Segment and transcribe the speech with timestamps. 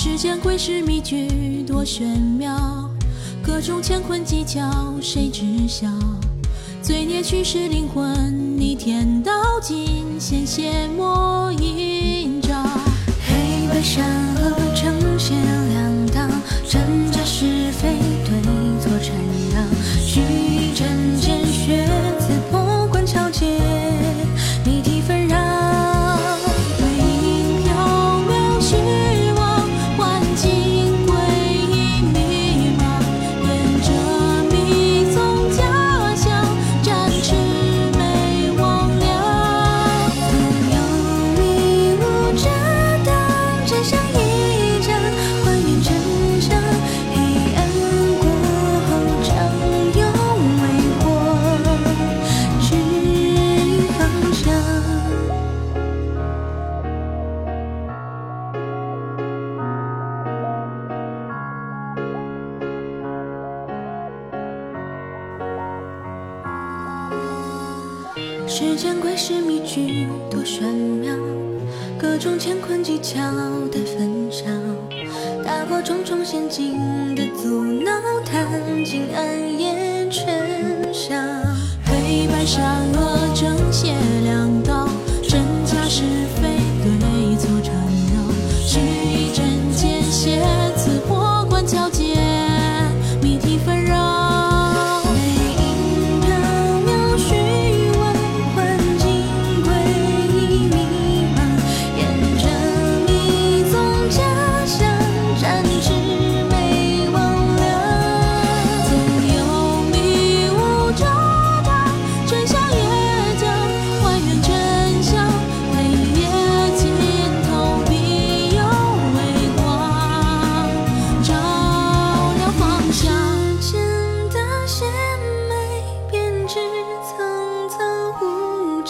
[0.00, 2.88] 世间诡事迷局多玄妙
[3.42, 5.88] 各种乾坤技巧谁知晓？
[6.80, 11.17] 罪孽驱使灵魂逆天道尽显邪魔
[68.60, 71.14] 世间怪事迷局多玄妙，
[71.96, 73.20] 各种乾坤技巧
[73.70, 74.46] 的分晓，
[75.44, 76.74] 打破重重陷阱
[77.14, 77.92] 的阻挠，
[78.26, 78.44] 探
[78.84, 81.14] 尽暗夜真嚣。
[81.84, 83.94] 黑白善恶正邪
[84.24, 84.88] 两道，
[85.22, 86.02] 真假是
[86.42, 87.72] 非对错缠
[88.12, 89.17] 绕。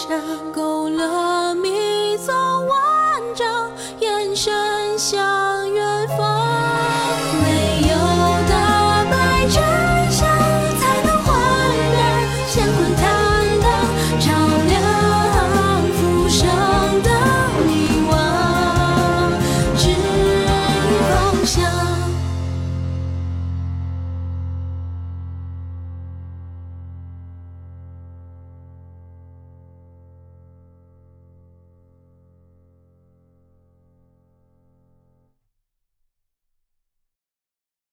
[0.09, 0.19] 看
[0.51, 1.28] 够了